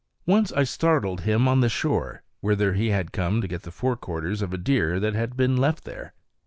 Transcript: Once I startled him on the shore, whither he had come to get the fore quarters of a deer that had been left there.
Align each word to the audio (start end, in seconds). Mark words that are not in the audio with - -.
Once 0.25 0.51
I 0.53 0.63
startled 0.63 1.21
him 1.21 1.47
on 1.47 1.59
the 1.59 1.69
shore, 1.69 2.23
whither 2.39 2.73
he 2.73 2.89
had 2.89 3.11
come 3.11 3.39
to 3.39 3.47
get 3.47 3.61
the 3.61 3.69
fore 3.71 3.95
quarters 3.95 4.41
of 4.41 4.51
a 4.51 4.57
deer 4.57 4.99
that 4.99 5.13
had 5.13 5.37
been 5.37 5.55
left 5.57 5.83
there. 5.83 6.15